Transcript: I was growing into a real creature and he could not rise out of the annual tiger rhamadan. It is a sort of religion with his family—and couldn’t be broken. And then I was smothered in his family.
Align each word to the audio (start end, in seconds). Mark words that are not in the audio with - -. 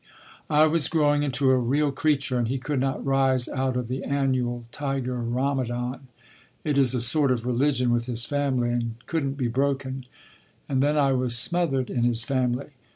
I 0.49 0.65
was 0.65 0.87
growing 0.87 1.21
into 1.21 1.51
a 1.51 1.57
real 1.59 1.91
creature 1.91 2.39
and 2.39 2.47
he 2.47 2.57
could 2.57 2.79
not 2.79 3.05
rise 3.05 3.47
out 3.47 3.77
of 3.77 3.87
the 3.87 4.03
annual 4.03 4.65
tiger 4.71 5.17
rhamadan. 5.21 6.07
It 6.63 6.75
is 6.79 6.95
a 6.95 6.99
sort 6.99 7.31
of 7.31 7.45
religion 7.45 7.91
with 7.91 8.07
his 8.07 8.25
family—and 8.25 8.95
couldn’t 9.05 9.37
be 9.37 9.47
broken. 9.47 10.07
And 10.67 10.81
then 10.81 10.97
I 10.97 11.11
was 11.11 11.37
smothered 11.37 11.91
in 11.91 12.01
his 12.03 12.23
family. 12.23 12.71